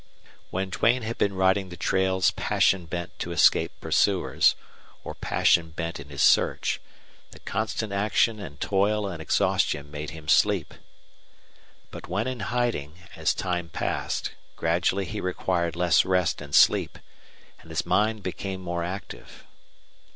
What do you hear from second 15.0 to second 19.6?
he required less rest and sleep, and his mind became more active.